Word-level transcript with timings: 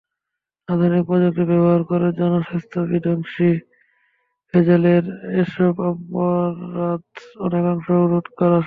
আধুনিক 0.67 1.03
প্রযুক্তি 1.05 1.43
ব্যবহার 1.43 1.81
করে 1.83 2.07
জনস্বাস্থ্যবিধ্বংসী 2.17 3.51
ভেজালের 4.53 5.05
এসব 5.41 5.73
অপরাধ 5.89 7.03
অনেকাংশে 7.37 7.93
রোধ 8.03 8.27
করা 8.31 8.49
সম্ভব। 8.49 8.59